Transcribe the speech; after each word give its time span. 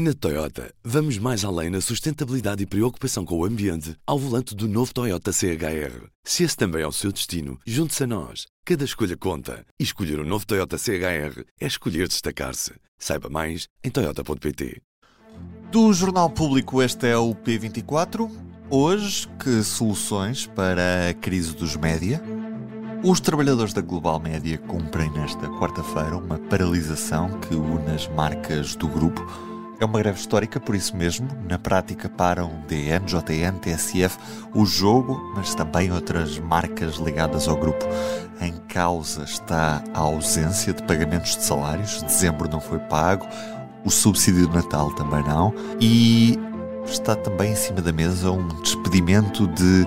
Na 0.00 0.14
Toyota, 0.14 0.72
vamos 0.84 1.18
mais 1.18 1.44
além 1.44 1.70
na 1.70 1.80
sustentabilidade 1.80 2.62
e 2.62 2.66
preocupação 2.66 3.24
com 3.24 3.36
o 3.36 3.44
ambiente 3.44 3.96
ao 4.06 4.16
volante 4.16 4.54
do 4.54 4.68
novo 4.68 4.94
Toyota 4.94 5.32
CHR. 5.32 6.06
Se 6.22 6.44
esse 6.44 6.56
também 6.56 6.82
é 6.82 6.86
o 6.86 6.92
seu 6.92 7.10
destino, 7.10 7.58
junte-se 7.66 8.04
a 8.04 8.06
nós. 8.06 8.46
Cada 8.64 8.84
escolha 8.84 9.16
conta. 9.16 9.66
E 9.76 9.82
escolher 9.82 10.20
o 10.20 10.22
um 10.22 10.24
novo 10.24 10.46
Toyota 10.46 10.78
CHR 10.78 11.42
é 11.60 11.66
escolher 11.66 12.06
destacar-se. 12.06 12.74
Saiba 12.96 13.28
mais 13.28 13.66
em 13.82 13.90
Toyota.pt. 13.90 14.80
Do 15.72 15.92
Jornal 15.92 16.30
Público, 16.30 16.80
este 16.80 17.08
é 17.08 17.16
o 17.16 17.34
P24. 17.34 18.30
Hoje, 18.70 19.26
que 19.42 19.64
soluções 19.64 20.46
para 20.46 21.08
a 21.10 21.14
crise 21.14 21.56
dos 21.56 21.74
média? 21.74 22.22
Os 23.02 23.18
trabalhadores 23.18 23.72
da 23.72 23.80
Global 23.80 24.20
Média 24.20 24.58
cumprem 24.58 25.10
nesta 25.10 25.48
quarta-feira 25.58 26.16
uma 26.16 26.38
paralisação 26.38 27.40
que 27.40 27.56
une 27.56 27.90
as 27.90 28.06
marcas 28.06 28.76
do 28.76 28.86
grupo 28.86 29.47
é 29.80 29.84
uma 29.84 29.98
greve 30.00 30.18
histórica, 30.18 30.58
por 30.58 30.74
isso 30.74 30.96
mesmo, 30.96 31.28
na 31.48 31.58
prática 31.58 32.08
param 32.08 32.50
DN, 32.66 33.06
JN, 33.06 33.58
TSF, 33.60 34.18
o 34.52 34.66
jogo, 34.66 35.32
mas 35.36 35.54
também 35.54 35.92
outras 35.92 36.38
marcas 36.38 36.96
ligadas 36.96 37.46
ao 37.46 37.56
grupo. 37.56 37.84
Em 38.40 38.52
causa 38.68 39.22
está 39.22 39.82
a 39.94 40.00
ausência 40.00 40.72
de 40.72 40.82
pagamentos 40.82 41.36
de 41.36 41.44
salários, 41.44 42.02
dezembro 42.02 42.48
não 42.50 42.60
foi 42.60 42.78
pago, 42.80 43.26
o 43.84 43.90
subsídio 43.90 44.48
de 44.48 44.54
Natal 44.54 44.92
também 44.94 45.22
não, 45.22 45.54
e 45.80 46.36
está 46.84 47.14
também 47.14 47.52
em 47.52 47.56
cima 47.56 47.80
da 47.80 47.92
mesa 47.92 48.32
um 48.32 48.48
despedimento 48.62 49.46
de 49.46 49.86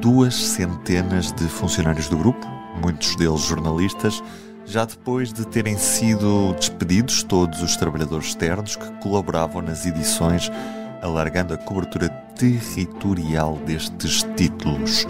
duas 0.00 0.34
centenas 0.34 1.32
de 1.32 1.48
funcionários 1.48 2.08
do 2.08 2.16
grupo, 2.16 2.46
muitos 2.80 3.16
deles 3.16 3.40
jornalistas, 3.40 4.22
já 4.70 4.84
depois 4.84 5.32
de 5.32 5.44
terem 5.44 5.76
sido 5.76 6.54
despedidos 6.54 7.24
todos 7.24 7.60
os 7.60 7.76
trabalhadores 7.76 8.28
externos 8.28 8.76
que 8.76 8.88
colaboravam 9.02 9.60
nas 9.60 9.84
edições, 9.84 10.48
alargando 11.02 11.52
a 11.52 11.56
cobertura 11.56 12.08
territorial 12.36 13.58
destes 13.66 14.22
títulos. 14.36 15.06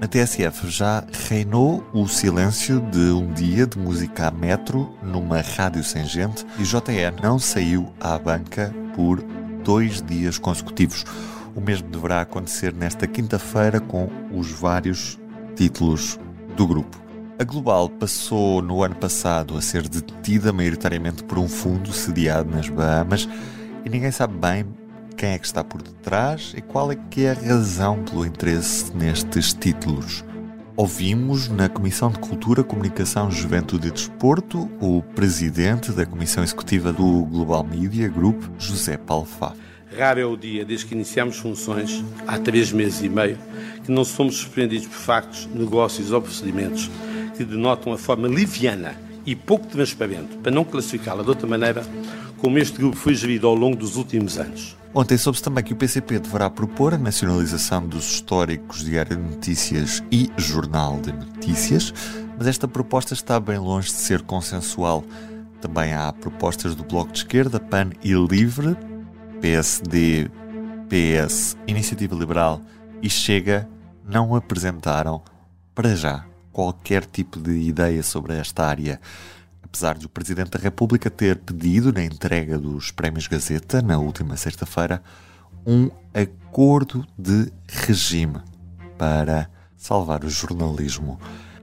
Na 0.00 0.08
TSF 0.08 0.70
já 0.70 1.04
reinou 1.28 1.84
o 1.92 2.08
silêncio 2.08 2.80
de 2.80 3.10
um 3.10 3.30
dia 3.30 3.66
de 3.66 3.78
música 3.78 4.28
a 4.28 4.30
metro 4.30 4.96
numa 5.02 5.42
rádio 5.42 5.84
sem 5.84 6.06
gente 6.06 6.46
e 6.58 6.62
JN 6.62 7.22
não 7.22 7.38
saiu 7.38 7.92
à 8.00 8.18
banca 8.18 8.74
por 8.96 9.22
dois 9.62 10.00
dias 10.00 10.38
consecutivos. 10.38 11.04
O 11.54 11.60
mesmo 11.60 11.90
deverá 11.90 12.22
acontecer 12.22 12.72
nesta 12.72 13.06
quinta-feira 13.06 13.80
com 13.80 14.08
os 14.32 14.50
vários 14.50 15.18
títulos 15.54 16.18
do 16.56 16.66
grupo. 16.66 17.03
A 17.36 17.42
Global 17.42 17.88
passou 17.88 18.62
no 18.62 18.84
ano 18.84 18.94
passado 18.94 19.56
a 19.58 19.60
ser 19.60 19.88
detida 19.88 20.52
maioritariamente 20.52 21.24
por 21.24 21.36
um 21.36 21.48
fundo 21.48 21.92
sediado 21.92 22.48
nas 22.48 22.68
Bahamas 22.68 23.28
e 23.84 23.90
ninguém 23.90 24.12
sabe 24.12 24.38
bem 24.38 24.64
quem 25.16 25.30
é 25.30 25.38
que 25.38 25.44
está 25.44 25.64
por 25.64 25.82
detrás 25.82 26.54
e 26.56 26.62
qual 26.62 26.92
é 26.92 26.96
que 27.10 27.24
é 27.24 27.32
a 27.32 27.34
razão 27.34 28.04
pelo 28.04 28.24
interesse 28.24 28.94
nestes 28.94 29.52
títulos. 29.52 30.24
Ouvimos 30.76 31.48
na 31.48 31.68
Comissão 31.68 32.08
de 32.08 32.20
Cultura, 32.20 32.62
Comunicação, 32.62 33.28
Juventude 33.32 33.88
e 33.88 33.90
Desporto 33.90 34.70
o 34.80 35.02
presidente 35.02 35.90
da 35.90 36.06
Comissão 36.06 36.44
Executiva 36.44 36.92
do 36.92 37.24
Global 37.24 37.64
Media 37.64 38.08
Group, 38.08 38.44
José 38.60 38.96
Paulo. 38.96 39.26
Raro 39.98 40.20
é 40.20 40.24
o 40.24 40.36
dia, 40.36 40.64
desde 40.64 40.86
que 40.86 40.94
iniciamos 40.94 41.36
funções, 41.36 42.04
há 42.28 42.38
três 42.38 42.70
meses 42.70 43.02
e 43.02 43.08
meio, 43.08 43.38
que 43.84 43.90
não 43.90 44.04
somos 44.04 44.36
surpreendidos 44.36 44.86
por 44.86 44.96
factos, 44.96 45.48
negócios 45.52 46.12
ou 46.12 46.22
procedimentos 46.22 46.88
que 47.36 47.44
denotam 47.44 47.92
a 47.92 47.98
forma 47.98 48.28
liviana 48.28 48.94
e 49.26 49.34
pouco 49.34 49.66
transparente, 49.66 50.36
para 50.42 50.52
não 50.52 50.64
classificá-la 50.64 51.22
de 51.22 51.28
outra 51.28 51.46
maneira, 51.46 51.84
como 52.38 52.58
este 52.58 52.78
grupo 52.78 52.96
foi 52.96 53.14
gerido 53.14 53.46
ao 53.46 53.54
longo 53.54 53.76
dos 53.76 53.96
últimos 53.96 54.38
anos. 54.38 54.76
Ontem 54.94 55.18
soube-se 55.18 55.42
também 55.42 55.64
que 55.64 55.72
o 55.72 55.76
PCP 55.76 56.20
deverá 56.20 56.48
propor 56.48 56.94
a 56.94 56.98
nacionalização 56.98 57.86
dos 57.86 58.04
históricos 58.12 58.84
Diário 58.84 59.16
de 59.16 59.22
Notícias 59.22 60.02
e 60.12 60.30
Jornal 60.36 61.00
de 61.00 61.12
Notícias, 61.12 61.92
mas 62.38 62.46
esta 62.46 62.68
proposta 62.68 63.12
está 63.12 63.40
bem 63.40 63.58
longe 63.58 63.88
de 63.88 63.94
ser 63.94 64.22
consensual. 64.22 65.04
Também 65.60 65.94
há 65.94 66.12
propostas 66.12 66.76
do 66.76 66.84
Bloco 66.84 67.10
de 67.10 67.18
Esquerda, 67.18 67.58
PAN 67.58 67.90
e 68.04 68.12
Livre, 68.12 68.76
PSD, 69.40 70.30
PS, 70.88 71.56
Iniciativa 71.66 72.14
Liberal 72.14 72.60
e 73.02 73.10
Chega 73.10 73.68
não 74.06 74.36
apresentaram, 74.36 75.22
para 75.74 75.96
já, 75.96 76.24
qualquer 76.54 77.04
tipo 77.04 77.38
de 77.38 77.50
ideia 77.50 78.02
sobre 78.02 78.34
esta 78.38 78.64
área. 78.64 79.00
Apesar 79.62 79.98
de 79.98 80.06
o 80.06 80.08
Presidente 80.08 80.50
da 80.50 80.58
República 80.58 81.10
ter 81.10 81.36
pedido, 81.36 81.92
na 81.92 82.04
entrega 82.04 82.56
dos 82.56 82.92
Prémios 82.92 83.26
Gazeta, 83.26 83.82
na 83.82 83.98
última 83.98 84.36
sexta-feira, 84.36 85.02
um 85.66 85.90
acordo 86.14 87.04
de 87.18 87.52
regime 87.66 88.40
para 88.96 89.50
salvar 89.76 90.24
o 90.24 90.30
jornalismo. 90.30 91.18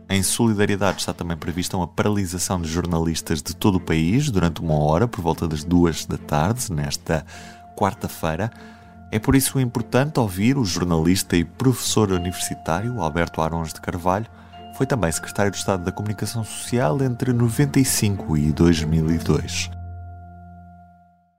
Em 0.10 0.22
solidariedade 0.22 1.00
está 1.00 1.14
também 1.14 1.38
prevista 1.38 1.78
uma 1.78 1.88
paralisação 1.88 2.62
de 2.62 2.68
jornalistas 2.68 3.42
de 3.42 3.56
todo 3.56 3.76
o 3.76 3.80
país 3.80 4.30
durante 4.30 4.60
uma 4.60 4.76
hora, 4.76 5.08
por 5.08 5.22
volta 5.22 5.48
das 5.48 5.64
duas 5.64 6.06
da 6.06 6.18
tarde, 6.18 6.70
nesta 6.70 7.26
quarta-feira. 7.78 8.52
É 9.10 9.20
por 9.20 9.36
isso 9.36 9.58
importante 9.58 10.20
ouvir 10.20 10.58
o 10.58 10.66
jornalista 10.66 11.38
e 11.38 11.46
professor 11.46 12.12
universitário 12.12 13.00
Alberto 13.00 13.42
Arons 13.42 13.72
de 13.72 13.80
Carvalho, 13.80 14.28
foi 14.82 14.88
também 14.88 15.12
secretário 15.12 15.52
de 15.52 15.60
Estado 15.60 15.86
da 15.86 15.92
Comunicação 15.92 16.44
Social 16.44 16.98
entre 17.04 17.32
95 17.32 18.36
e 18.36 18.52
2002. 18.52 19.70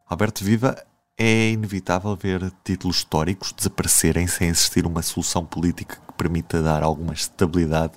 Alberto 0.09 0.45
Viva, 0.45 0.77
é 1.19 1.51
inevitável 1.51 2.15
ver 2.15 2.39
títulos 2.65 2.99
históricos 2.99 3.53
desaparecerem 3.53 4.29
sem 4.29 4.47
existir 4.47 4.87
uma 4.87 5.03
solução 5.03 5.45
política 5.45 5.97
que 6.07 6.17
permita 6.17 6.63
dar 6.63 6.85
alguma 6.85 7.15
estabilidade 7.15 7.95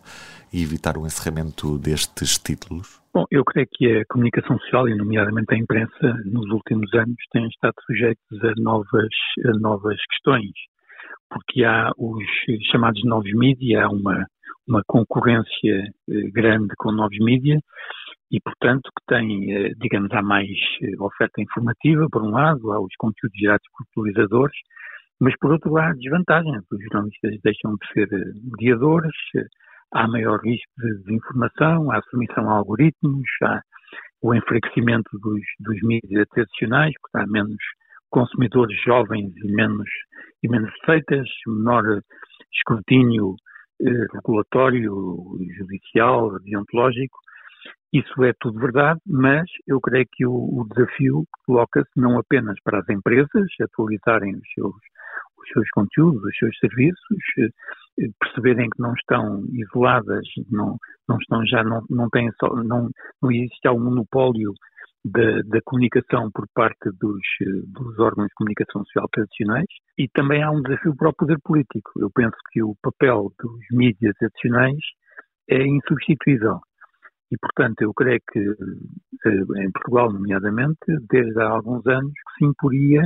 e 0.51 0.63
evitar 0.63 0.97
o 0.97 1.05
encerramento 1.05 1.77
destes 1.77 2.39
títulos? 2.39 2.99
Bom, 3.13 3.25
eu 3.29 3.45
creio 3.45 3.67
que 3.71 3.99
a 3.99 4.05
comunicação 4.09 4.57
social, 4.57 4.89
e 4.89 4.95
nomeadamente 4.95 5.53
a 5.53 5.57
imprensa, 5.59 6.23
nos 6.25 6.49
últimos 6.49 6.91
anos 6.95 7.17
têm 7.31 7.45
estado 7.49 7.75
sujeitos 7.85 8.43
a 8.43 8.51
novas, 8.57 9.13
a 9.45 9.59
novas 9.59 9.97
questões, 10.09 10.53
porque 11.29 11.63
há 11.63 11.91
os 11.99 12.23
chamados 12.71 13.03
novos 13.03 13.31
mídias, 13.31 13.83
há 13.83 13.89
uma 13.89 14.25
uma 14.67 14.81
concorrência 14.87 15.83
eh, 16.09 16.29
grande 16.31 16.73
com 16.77 16.91
novos 16.91 17.17
mídias 17.19 17.61
e, 18.31 18.39
portanto, 18.41 18.89
que 18.97 19.05
tem, 19.07 19.51
eh, 19.53 19.73
digamos, 19.77 20.11
há 20.11 20.21
mais 20.21 20.49
eh, 20.81 20.95
oferta 20.99 21.41
informativa, 21.41 22.07
por 22.11 22.23
um 22.23 22.31
lado, 22.31 22.71
há 22.71 22.79
os 22.79 22.93
conteúdos 22.97 23.37
gerados 23.37 23.65
por 23.71 24.01
utilizadores, 24.01 24.57
mas, 25.19 25.35
por 25.39 25.51
outro 25.51 25.71
lado, 25.71 25.97
desvantagens. 25.99 26.63
Os 26.71 26.83
jornalistas 26.83 27.39
deixam 27.43 27.75
de 27.75 27.93
ser 27.93 28.09
mediadores, 28.43 29.15
há 29.93 30.07
maior 30.07 30.39
risco 30.41 30.71
de 30.77 30.97
desinformação, 31.03 31.91
há 31.91 32.01
submissão 32.09 32.49
a 32.49 32.57
algoritmos, 32.57 33.27
há 33.43 33.61
o 34.21 34.33
enfraquecimento 34.33 35.09
dos, 35.19 35.41
dos 35.59 35.79
mídias 35.83 36.27
tradicionais, 36.29 36.93
porque 37.01 37.17
há 37.19 37.27
menos 37.27 37.57
consumidores 38.09 38.77
jovens 38.83 39.31
e 39.43 39.51
menos, 39.53 39.89
e 40.43 40.49
menos 40.49 40.71
receitas, 40.81 41.27
menor 41.47 42.01
escrutínio 42.51 43.35
regulatório, 43.81 45.37
judicial, 45.57 46.39
deontológico, 46.39 47.17
isso 47.93 48.23
é 48.23 48.33
tudo 48.39 48.59
verdade, 48.59 48.99
mas 49.05 49.45
eu 49.65 49.79
creio 49.79 50.05
que 50.11 50.25
o, 50.25 50.33
o 50.33 50.67
desafio 50.69 51.23
coloca-se 51.45 51.89
não 51.95 52.19
apenas 52.19 52.57
para 52.63 52.79
as 52.79 52.89
empresas 52.89 53.47
atualizarem 53.61 54.35
os 54.35 54.53
seus, 54.53 54.75
os 55.37 55.49
seus 55.53 55.69
conteúdos, 55.69 56.21
os 56.23 56.37
seus 56.37 56.57
serviços, 56.59 57.17
eh, 57.39 58.09
perceberem 58.19 58.69
que 58.69 58.81
não 58.81 58.93
estão 58.93 59.45
isoladas, 59.53 60.27
não, 60.51 60.77
não 61.07 61.17
estão 61.17 61.45
já, 61.45 61.63
não, 61.63 61.81
não, 61.89 62.09
têm 62.09 62.29
só, 62.39 62.53
não, 62.55 62.89
não 63.21 63.31
existe 63.31 63.59
já 63.63 63.71
um 63.71 63.79
monopólio 63.79 64.53
da, 65.05 65.41
da, 65.45 65.61
comunicação 65.63 66.31
por 66.31 66.47
parte 66.53 66.89
dos, 66.99 67.21
dos, 67.67 67.99
órgãos 67.99 68.27
de 68.27 68.33
comunicação 68.33 68.83
social 68.85 69.07
tradicionais 69.11 69.67
e 69.97 70.07
também 70.09 70.41
há 70.41 70.49
um 70.49 70.63
desafio 70.63 70.95
para 70.95 71.09
o 71.09 71.13
poder 71.13 71.37
político. 71.43 71.91
Eu 71.99 72.09
penso 72.09 72.35
que 72.51 72.63
o 72.63 72.75
papel 72.81 73.31
dos 73.39 73.59
mídias 73.71 74.15
tradicionais 74.17 74.79
é 75.47 75.61
insubstituível. 75.63 76.59
E, 77.31 77.37
portanto, 77.37 77.81
eu 77.81 77.93
creio 77.93 78.19
que 78.31 78.39
eh, 78.39 79.63
em 79.63 79.71
Portugal, 79.71 80.11
nomeadamente, 80.11 80.85
desde 81.09 81.39
há 81.39 81.49
alguns 81.49 81.85
anos, 81.85 82.11
que 82.11 82.39
se 82.39 82.45
imporia 82.45 83.03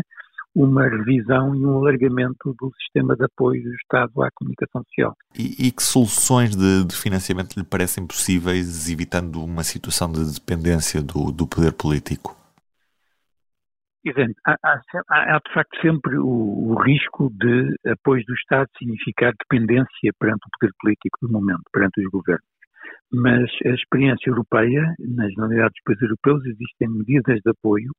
uma 0.56 0.84
revisão 0.88 1.56
e 1.56 1.66
um 1.66 1.78
alargamento 1.78 2.56
do 2.60 2.72
sistema 2.82 3.16
de 3.16 3.24
apoio 3.24 3.64
do 3.64 3.74
Estado 3.76 4.22
à 4.22 4.30
comunicação 4.32 4.84
social. 4.84 5.16
E, 5.38 5.68
e 5.68 5.72
que 5.72 5.84
soluções 5.84 6.56
de, 6.56 6.86
de, 6.86 6.96
financiamento 6.96 7.56
lhe 7.56 7.64
parecem 7.64 8.06
possíveis, 8.06 8.90
evitando 8.90 9.44
uma 9.44 9.64
situação 9.64 10.12
de 10.12 10.34
dependência 10.34 11.02
do, 11.02 11.32
do 11.32 11.48
poder 11.48 11.74
político? 11.74 12.36
Exemplo, 14.04 14.36
há, 14.48 14.56
há, 14.64 15.36
há, 15.36 15.40
de 15.46 15.54
facto 15.54 15.82
sempre 15.82 16.18
o, 16.18 16.26
o, 16.26 16.82
risco 16.82 17.30
de 17.32 17.76
apoio 17.92 18.24
do 18.26 18.34
Estado 18.34 18.68
significar 18.78 19.34
dependência 19.38 20.12
perante 20.18 20.40
o 20.48 20.60
poder 20.60 20.74
político 20.80 21.18
do 21.22 21.32
momento, 21.32 21.64
perante 21.72 22.02
os 22.02 22.10
governos. 22.10 22.48
Mas 23.12 23.50
a 23.66 23.70
experiência 23.70 24.30
europeia, 24.30 24.96
nas 25.00 25.34
unidades 25.38 25.74
dos 25.74 25.84
países 25.84 26.04
europeus, 26.04 26.46
existem 26.46 26.88
medidas 26.88 27.40
de 27.44 27.50
apoio 27.50 27.92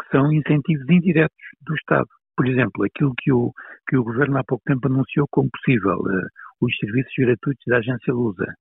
que 0.00 0.08
são 0.10 0.32
incentivos 0.32 0.88
indiretos 0.88 1.36
do 1.62 1.74
Estado. 1.74 2.08
Por 2.36 2.48
exemplo, 2.48 2.84
aquilo 2.84 3.14
que 3.18 3.32
o, 3.32 3.52
que 3.88 3.96
o 3.96 4.04
Governo 4.04 4.38
há 4.38 4.44
pouco 4.44 4.64
tempo 4.66 4.88
anunciou 4.88 5.26
como 5.30 5.48
possível, 5.50 5.98
uh, 5.98 6.26
os 6.60 6.76
serviços 6.78 7.12
gratuitos 7.16 7.64
da 7.66 7.78
agência 7.78 8.12
Lusa, 8.12 8.54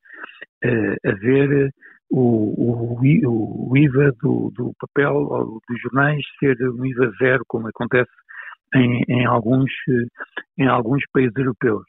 uh, 0.66 1.10
haver 1.10 1.72
o, 2.12 3.00
o, 3.02 3.72
o 3.72 3.78
IVA 3.78 4.12
do, 4.22 4.52
do, 4.56 4.74
papel 4.80 5.16
ou 5.16 5.60
dos 5.68 5.82
jornais 5.82 6.24
ser 6.40 6.56
um 6.70 6.86
IVA 6.86 7.12
zero, 7.18 7.44
como 7.48 7.68
acontece 7.68 8.12
em, 8.76 9.04
em 9.08 9.26
alguns, 9.26 9.72
em 10.58 10.68
alguns 10.68 11.04
países 11.12 11.36
europeus. 11.36 11.86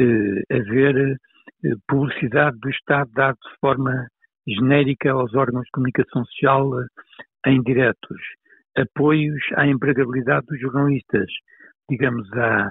Uh, 0.00 0.54
haver 0.54 1.16
publicidade 1.88 2.56
do 2.60 2.70
Estado 2.70 3.10
dada 3.14 3.32
de 3.32 3.60
forma 3.60 4.06
genérica 4.46 5.10
aos 5.10 5.34
órgãos 5.34 5.64
de 5.64 5.70
comunicação 5.72 6.24
social 6.26 6.70
em 7.44 7.60
diretos 7.62 8.20
apoios 8.78 9.40
à 9.56 9.66
empregabilidade 9.66 10.46
dos 10.46 10.60
jornalistas. 10.60 11.26
Digamos, 11.90 12.30
há, 12.34 12.70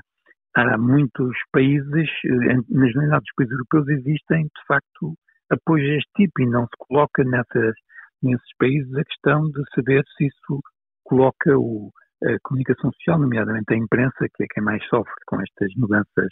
há 0.56 0.78
muitos 0.78 1.36
países, 1.52 2.10
eh, 2.26 2.56
nas 2.70 2.96
unidades 2.96 3.26
dos 3.26 3.36
países 3.36 3.52
europeus 3.52 3.88
existem, 3.90 4.44
de 4.44 4.66
facto, 4.68 5.14
apoios 5.50 5.88
deste 5.88 6.12
tipo 6.16 6.42
e 6.42 6.50
não 6.50 6.64
se 6.64 6.78
coloca 6.78 7.24
nessas, 7.24 7.76
nesses 8.22 8.58
países 8.58 8.94
a 8.96 9.04
questão 9.04 9.44
de 9.44 9.62
saber 9.76 10.04
se 10.18 10.28
isso 10.28 10.62
coloca 11.04 11.58
o, 11.58 11.90
a 12.24 12.38
comunicação 12.44 12.92
social, 12.92 13.20
nomeadamente 13.20 13.74
a 13.74 13.78
imprensa, 13.78 14.28
que 14.36 14.44
é 14.44 14.48
quem 14.50 14.64
mais 14.64 14.84
sofre 14.88 15.14
com 15.26 15.42
estas 15.42 15.74
mudanças 15.76 16.30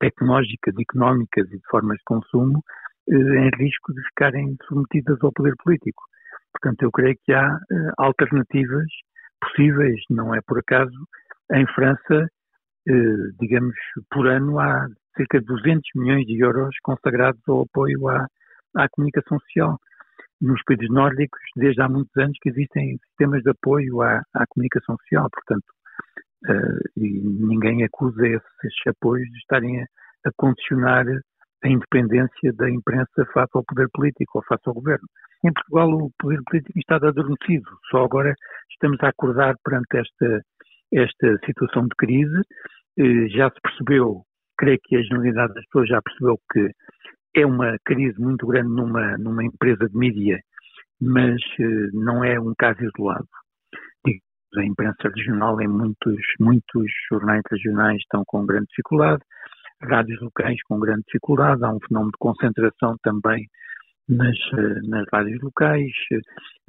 tecnológicas, 0.00 0.74
económicas 0.78 1.46
e 1.46 1.56
de 1.56 1.66
formas 1.70 1.96
de 1.98 2.04
consumo, 2.04 2.62
eh, 3.08 3.14
em 3.14 3.50
risco 3.56 3.92
de 3.92 4.02
ficarem 4.08 4.56
submetidas 4.66 5.18
ao 5.22 5.32
poder 5.32 5.54
político. 5.62 6.02
Portanto, 6.52 6.82
eu 6.82 6.90
creio 6.90 7.16
que 7.24 7.32
há 7.32 7.46
eh, 7.46 7.92
alternativas 7.98 8.86
possíveis, 9.42 10.00
não 10.10 10.34
é 10.34 10.40
por 10.46 10.58
acaso. 10.58 10.96
Em 11.52 11.66
França, 11.74 12.28
eh, 12.88 13.30
digamos, 13.40 13.74
por 14.10 14.26
ano 14.26 14.58
há 14.58 14.86
cerca 15.16 15.40
de 15.40 15.46
200 15.46 15.82
milhões 15.96 16.26
de 16.26 16.38
euros 16.38 16.74
consagrados 16.82 17.40
ao 17.48 17.62
apoio 17.62 18.08
à, 18.08 18.26
à 18.76 18.88
comunicação 18.88 19.38
social. 19.40 19.78
Nos 20.40 20.60
países 20.64 20.88
nórdicos, 20.90 21.40
desde 21.56 21.82
há 21.82 21.88
muitos 21.88 22.16
anos 22.16 22.36
que 22.40 22.48
existem 22.48 22.98
sistemas 23.06 23.42
de 23.42 23.50
apoio 23.50 24.02
à, 24.02 24.22
à 24.34 24.46
comunicação 24.48 24.96
social, 25.02 25.28
portanto, 25.30 25.66
uh, 26.48 26.80
e 26.96 27.20
ninguém 27.20 27.84
acusa 27.84 28.26
esses 28.26 28.86
apoios 28.88 29.28
de 29.28 29.38
estarem 29.38 29.82
a, 29.82 29.86
a 30.26 30.30
condicionar 30.36 31.06
a 31.64 31.68
independência 31.68 32.52
da 32.54 32.68
imprensa 32.68 33.24
face 33.32 33.50
ao 33.54 33.64
poder 33.64 33.88
político 33.92 34.38
ou 34.38 34.44
face 34.44 34.62
ao 34.66 34.74
governo. 34.74 35.06
Em 35.44 35.52
Portugal 35.52 35.88
o 35.90 36.10
poder 36.18 36.40
político 36.44 36.78
está 36.78 36.96
adormecido, 36.96 37.70
só 37.90 38.04
agora 38.04 38.34
estamos 38.72 38.98
a 39.02 39.08
acordar 39.08 39.54
perante 39.64 39.96
esta, 39.96 40.42
esta 40.92 41.38
situação 41.46 41.84
de 41.84 41.94
crise. 41.96 42.42
Eh, 42.98 43.28
já 43.28 43.50
se 43.50 43.60
percebeu, 43.62 44.22
creio 44.58 44.78
que 44.84 44.96
a 44.96 45.02
generalidade 45.02 45.54
das 45.54 45.64
pessoas 45.66 45.88
já 45.88 46.00
percebeu 46.02 46.38
que 46.52 46.70
é 47.36 47.46
uma 47.46 47.76
crise 47.84 48.20
muito 48.20 48.46
grande 48.46 48.68
numa, 48.68 49.16
numa 49.18 49.44
empresa 49.44 49.88
de 49.88 49.96
mídia, 49.96 50.40
mas 51.00 51.40
eh, 51.60 51.88
não 51.92 52.24
é 52.24 52.38
um 52.38 52.54
caso 52.58 52.80
isolado. 52.82 53.28
A 54.54 54.64
imprensa 54.64 55.08
regional 55.16 55.58
em 55.62 55.68
muitos, 55.68 56.20
muitos 56.38 56.84
jornais 57.10 57.40
regionais 57.50 57.96
estão 58.02 58.22
com 58.26 58.44
grande 58.44 58.66
dificuldade, 58.66 59.22
rádios 59.80 60.20
locais 60.20 60.62
com 60.64 60.78
grande 60.78 61.04
dificuldade, 61.06 61.64
há 61.64 61.70
um 61.70 61.80
fenómeno 61.80 62.12
de 62.12 62.18
concentração 62.18 62.96
também 63.02 63.48
nas, 64.08 64.36
eh, 64.58 64.80
nas 64.88 65.04
rádios 65.12 65.40
locais, 65.42 65.92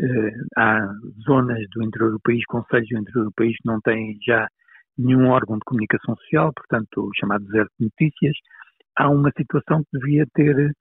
eh, 0.01 0.31
há 0.57 0.88
zonas 1.25 1.59
do 1.74 1.83
interior 1.83 2.12
do 2.12 2.19
país, 2.21 2.44
conselhos 2.45 2.88
do 2.89 3.00
interior 3.00 3.25
do 3.25 3.33
país 3.33 3.56
que 3.57 3.68
não 3.68 3.80
têm 3.81 4.18
já 4.25 4.47
nenhum 4.97 5.30
órgão 5.30 5.57
de 5.57 5.63
comunicação 5.65 6.15
social, 6.18 6.53
portanto 6.53 7.07
o 7.07 7.12
chamado 7.19 7.45
deserto 7.45 7.71
de 7.80 7.85
notícias, 7.85 8.35
há 8.95 9.09
uma 9.09 9.31
situação 9.38 9.83
que 9.83 10.00
devia 10.00 10.25
ter 10.33 10.71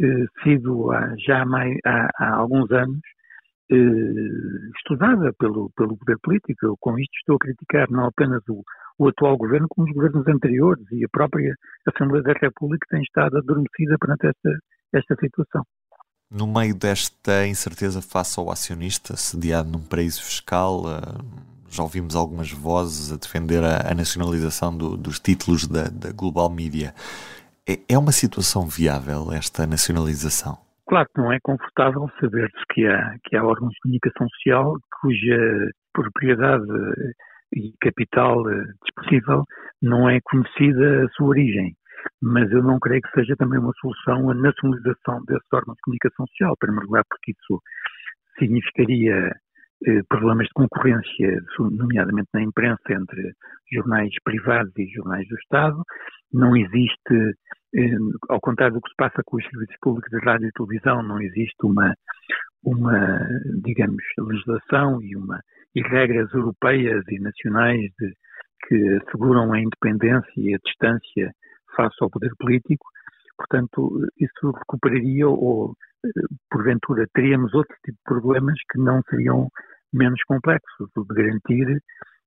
eh, 0.00 0.26
sido 0.42 0.92
há, 0.92 1.14
já 1.18 1.42
há, 1.42 1.46
mais, 1.46 1.76
há, 1.84 2.08
há 2.18 2.34
alguns 2.36 2.70
anos 2.72 3.00
estudada 4.78 5.30
pelo, 5.38 5.70
pelo 5.76 5.96
poder 5.98 6.16
político. 6.22 6.66
Eu 6.66 6.76
com 6.80 6.98
isto 6.98 7.12
estou 7.18 7.36
a 7.36 7.38
criticar 7.38 7.86
não 7.90 8.06
apenas 8.06 8.42
o, 8.48 8.62
o 8.98 9.08
atual 9.08 9.36
governo, 9.36 9.66
como 9.68 9.86
os 9.86 9.94
governos 9.94 10.26
anteriores 10.26 10.84
e 10.92 11.04
a 11.04 11.08
própria 11.12 11.54
Assembleia 11.86 12.22
da 12.22 12.32
República 12.32 12.86
tem 12.90 13.02
estado 13.02 13.36
adormecida 13.38 13.96
perante 14.00 14.28
esta, 14.28 14.58
esta 14.94 15.14
situação. 15.16 15.64
No 16.30 16.46
meio 16.46 16.74
desta 16.74 17.46
incerteza 17.46 18.02
face 18.02 18.38
ao 18.38 18.50
acionista, 18.50 19.16
sediado 19.16 19.70
num 19.70 19.80
paraíso 19.80 20.22
fiscal, 20.22 20.82
eh, 20.86 21.24
já 21.70 21.82
ouvimos 21.82 22.14
algumas 22.14 22.52
vozes 22.52 23.10
a 23.10 23.16
defender 23.16 23.64
a, 23.64 23.94
nacionalização 23.94 24.76
do, 24.76 24.94
dos 24.94 25.18
títulos 25.18 25.66
da, 25.66 25.84
da 25.84 26.12
Global 26.12 26.50
Media. 26.50 26.92
É, 27.66 27.78
é, 27.88 27.98
uma 27.98 28.12
situação 28.12 28.66
viável 28.68 29.32
esta 29.32 29.66
nacionalização? 29.66 30.58
Claro 30.86 31.08
que 31.14 31.18
não 31.18 31.32
é 31.32 31.38
confortável 31.42 32.10
saber-se 32.20 32.62
que 32.74 32.86
há, 32.86 33.16
que 33.24 33.34
há 33.34 33.42
órgãos 33.42 33.72
de 33.72 33.80
comunicação 33.80 34.28
social 34.28 34.76
cuja 35.00 35.70
propriedade 35.94 36.66
e 37.54 37.72
capital 37.80 38.46
eh, 38.50 38.64
disponível 38.84 39.44
não 39.80 40.10
é 40.10 40.18
conhecida 40.22 41.04
a 41.04 41.08
sua 41.08 41.28
origem 41.28 41.74
mas 42.22 42.50
eu 42.50 42.62
não 42.62 42.78
creio 42.78 43.02
que 43.02 43.10
seja 43.12 43.36
também 43.36 43.58
uma 43.58 43.72
solução 43.80 44.30
a 44.30 44.34
nacionalização 44.34 45.22
desses 45.24 45.52
órgãos 45.52 45.76
de 45.76 45.82
comunicação 45.82 46.26
social, 46.26 46.52
em 46.52 46.58
primeiro 46.58 46.86
lugar 46.86 47.04
porque 47.08 47.32
isso 47.32 47.62
significaria 48.38 49.32
eh, 49.86 50.02
problemas 50.08 50.46
de 50.48 50.52
concorrência, 50.54 51.40
nomeadamente 51.58 52.28
na 52.34 52.42
imprensa, 52.42 52.82
entre 52.90 53.32
jornais 53.72 54.12
privados 54.24 54.72
e 54.76 54.86
jornais 54.86 55.26
do 55.28 55.36
Estado. 55.36 55.82
Não 56.32 56.56
existe, 56.56 57.36
eh, 57.76 57.96
ao 58.28 58.40
contrário 58.40 58.74
do 58.74 58.80
que 58.80 58.90
se 58.90 58.96
passa 58.96 59.22
com 59.24 59.36
os 59.36 59.44
serviços 59.44 59.76
públicos 59.80 60.10
de 60.10 60.24
rádio 60.24 60.48
e 60.48 60.52
televisão, 60.52 61.02
não 61.02 61.20
existe 61.20 61.64
uma, 61.64 61.94
uma 62.64 63.20
digamos, 63.62 64.02
legislação 64.18 65.00
e, 65.00 65.14
uma, 65.16 65.40
e 65.76 65.82
regras 65.82 66.32
europeias 66.34 67.04
e 67.08 67.20
nacionais 67.20 67.90
de, 68.00 68.12
que 68.66 68.98
asseguram 69.02 69.52
a 69.52 69.60
independência 69.60 70.32
e 70.36 70.54
a 70.54 70.58
distância 70.64 71.32
face 71.78 71.96
ao 72.00 72.10
poder 72.10 72.32
político, 72.38 72.84
portanto, 73.36 74.04
isso 74.18 74.50
recuperaria 74.50 75.28
ou, 75.28 75.74
porventura, 76.50 77.06
teríamos 77.14 77.54
outro 77.54 77.74
tipo 77.84 77.96
de 77.96 78.04
problemas 78.04 78.58
que 78.70 78.78
não 78.78 79.00
seriam 79.08 79.48
menos 79.92 80.20
complexos, 80.24 80.88
de 80.96 81.14
garantir 81.14 81.82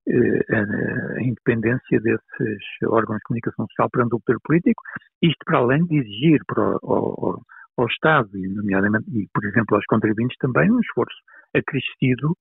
eh, 0.08 0.44
a, 0.50 1.18
a, 1.18 1.22
independência 1.22 2.00
desses 2.00 2.58
órgãos 2.88 3.18
de 3.18 3.24
comunicação 3.24 3.66
social 3.68 3.88
perante 3.90 4.14
o 4.14 4.20
poder 4.20 4.38
político, 4.42 4.82
isto 5.22 5.38
para 5.44 5.58
além 5.58 5.84
de 5.84 5.98
exigir 5.98 6.40
para 6.46 6.76
o, 6.82 6.92
ao, 6.92 7.42
ao 7.76 7.86
Estado, 7.86 8.28
e 8.36 8.48
nomeadamente, 8.48 9.04
e 9.10 9.28
por 9.32 9.44
exemplo 9.44 9.76
aos 9.76 9.84
contribuintes 9.86 10.36
também, 10.38 10.70
um 10.70 10.80
esforço 10.80 11.16
acrescido 11.54 12.36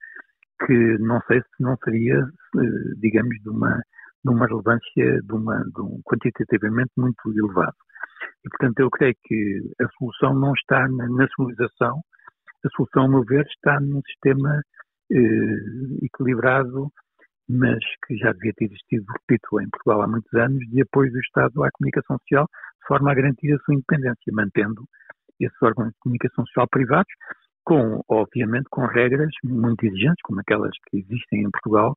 que 0.66 0.98
não 1.00 1.20
sei 1.28 1.42
se 1.42 1.64
não 1.64 1.76
seria, 1.84 2.18
eh, 2.18 2.94
digamos, 2.98 3.36
de 3.42 3.50
uma 3.50 3.82
numa 4.24 4.46
relevância 4.46 5.22
de, 5.22 5.34
uma, 5.34 5.58
de 5.64 5.82
um 5.82 6.00
quantitativamente 6.06 6.92
muito 6.98 7.22
elevado. 7.32 7.76
E, 8.46 8.50
portanto, 8.50 8.80
eu 8.80 8.90
creio 8.90 9.16
que 9.24 9.62
a 9.82 9.88
solução 9.98 10.34
não 10.34 10.54
está 10.54 10.88
na 10.88 11.08
nacionalização, 11.10 12.02
a 12.66 12.70
solução, 12.76 13.06
a 13.06 13.10
meu 13.10 13.24
ver, 13.24 13.46
está 13.48 13.80
num 13.80 14.02
sistema 14.04 14.62
eh, 15.12 16.06
equilibrado, 16.06 16.92
mas 17.50 17.80
que 18.06 18.16
já 18.18 18.32
devia 18.34 18.54
ter 18.56 18.66
existido, 18.66 19.06
repito, 19.12 19.60
em 19.60 19.70
Portugal 19.70 20.04
há 20.04 20.08
muitos 20.08 20.34
anos, 20.34 20.60
de 20.70 20.82
apoio 20.82 21.12
do 21.12 21.20
Estado 21.20 21.64
à 21.64 21.70
comunicação 21.72 22.18
social, 22.20 22.46
de 22.46 22.88
forma 22.88 23.12
a 23.12 23.16
garantir 23.16 23.54
a 23.54 23.58
sua 23.60 23.74
independência, 23.74 24.32
mantendo 24.32 24.84
esses 25.40 25.62
órgãos 25.62 25.90
de 25.90 26.00
comunicação 26.00 26.46
social 26.46 26.68
privados, 26.70 27.12
com, 27.64 28.02
obviamente, 28.08 28.66
com 28.70 28.86
regras 28.86 29.30
muito 29.44 29.86
exigentes, 29.86 30.22
como 30.24 30.40
aquelas 30.40 30.72
que 30.88 30.98
existem 30.98 31.42
em 31.42 31.52
Portugal, 31.52 31.94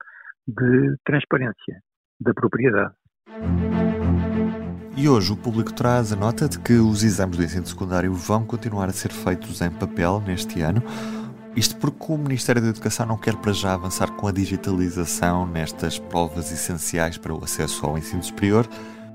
de 0.46 0.96
transparência 1.04 1.80
da 2.20 2.32
propriedade. 2.34 2.92
E 4.96 5.08
hoje 5.08 5.32
o 5.32 5.36
público 5.36 5.72
traz 5.72 6.12
a 6.12 6.16
nota 6.16 6.48
de 6.48 6.58
que 6.58 6.74
os 6.74 7.02
exames 7.02 7.36
do 7.36 7.42
ensino 7.42 7.66
secundário 7.66 8.14
vão 8.14 8.44
continuar 8.44 8.88
a 8.88 8.92
ser 8.92 9.12
feitos 9.12 9.60
em 9.60 9.70
papel 9.70 10.22
neste 10.24 10.60
ano. 10.60 10.82
Isto 11.56 11.76
porque 11.76 12.12
o 12.12 12.16
Ministério 12.16 12.62
da 12.62 12.68
Educação 12.68 13.06
não 13.06 13.16
quer 13.16 13.36
para 13.36 13.52
já 13.52 13.74
avançar 13.74 14.10
com 14.12 14.26
a 14.26 14.32
digitalização 14.32 15.46
nestas 15.46 15.98
provas 15.98 16.50
essenciais 16.52 17.18
para 17.18 17.34
o 17.34 17.42
acesso 17.42 17.84
ao 17.86 17.98
ensino 17.98 18.22
superior. 18.22 18.66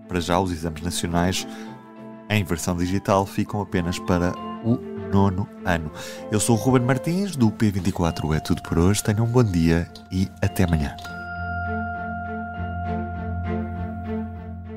Para 0.07 0.19
já, 0.19 0.39
os 0.39 0.51
exames 0.51 0.81
nacionais 0.81 1.47
em 2.29 2.43
versão 2.43 2.75
digital 2.75 3.25
ficam 3.25 3.61
apenas 3.61 3.99
para 3.99 4.33
o 4.63 4.77
nono 5.11 5.47
ano. 5.65 5.91
Eu 6.31 6.39
sou 6.39 6.55
o 6.55 6.59
Ruben 6.59 6.85
Martins, 6.85 7.35
do 7.35 7.49
P24 7.51 8.35
É 8.35 8.39
Tudo 8.39 8.61
por 8.63 8.77
hoje. 8.77 9.03
Tenham 9.03 9.25
um 9.25 9.31
bom 9.31 9.43
dia 9.43 9.87
e 10.11 10.29
até 10.41 10.63
amanhã. 10.63 10.95